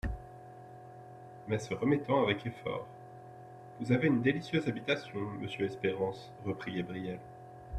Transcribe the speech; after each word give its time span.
Mais 1.47 1.59
se 1.59 1.75
remettant 1.75 2.23
avec 2.23 2.43
effort: 2.47 2.87
Vous 3.79 3.91
avez 3.91 4.07
une 4.07 4.23
délicieuse 4.23 4.67
habitation, 4.67 5.19
monsieur 5.39 5.67
Espérance, 5.67 6.33
reprit 6.43 6.73
Gabrielle. 6.77 7.19